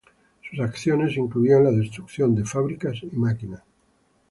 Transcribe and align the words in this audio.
Sus 0.49 0.59
acciones 0.59 1.15
incluían 1.15 1.63
la 1.63 1.69
destrucción 1.69 2.33
de 2.33 2.43
fábricas 2.43 3.03
y 3.03 3.15
máquinas. 3.15 3.61